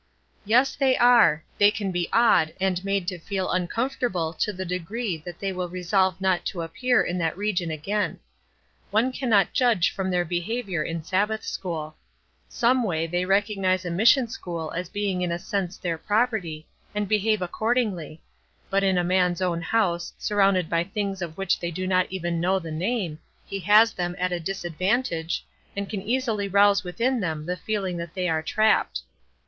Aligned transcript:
"Yes 0.45 0.75
they 0.75 0.97
are; 0.97 1.43
they 1.59 1.69
can 1.69 1.91
be 1.91 2.09
awed, 2.11 2.55
and 2.59 2.83
made 2.83 3.07
to 3.09 3.19
feel 3.19 3.51
uncomfortable 3.51 4.33
to 4.33 4.51
the 4.51 4.65
degree 4.65 5.15
that 5.17 5.37
they 5.37 5.51
will 5.53 5.69
resolve 5.69 6.19
not 6.19 6.43
to 6.45 6.63
appear 6.63 7.03
in 7.03 7.19
that 7.19 7.37
region 7.37 7.69
again. 7.69 8.17
One 8.89 9.11
cannot 9.11 9.53
judge 9.53 9.91
from 9.93 10.09
their 10.09 10.25
behavior 10.25 10.81
in 10.81 11.03
Sabbath 11.03 11.43
school. 11.43 11.97
Some 12.49 12.81
way 12.81 13.05
they 13.05 13.25
recognize 13.25 13.85
a 13.85 13.91
mission 13.91 14.27
school 14.27 14.71
as 14.71 14.89
being 14.89 15.21
in 15.21 15.31
a 15.31 15.37
sense 15.37 15.77
their 15.77 15.99
property, 15.99 16.65
and 16.95 17.07
behave 17.07 17.43
accordingly; 17.43 18.23
but 18.71 18.83
in 18.83 18.97
a 18.97 19.03
man's 19.03 19.39
own 19.39 19.61
house, 19.61 20.13
surrounded 20.17 20.67
by 20.67 20.83
things 20.83 21.21
of 21.21 21.37
which 21.37 21.59
they 21.59 21.69
do 21.69 21.85
not 21.85 22.07
even 22.09 22.41
know 22.41 22.57
the 22.57 22.71
name, 22.71 23.19
he 23.45 23.59
has 23.59 23.93
them 23.93 24.15
at 24.17 24.31
a 24.31 24.39
disadvantage, 24.39 25.45
and 25.77 25.87
can 25.91 26.01
easily 26.01 26.47
rouse 26.47 26.83
within 26.83 27.19
them 27.19 27.45
the 27.45 27.55
feeling 27.55 27.97
that 27.97 28.15
they 28.15 28.27
are 28.27 28.41
'trapped.' 28.41 29.01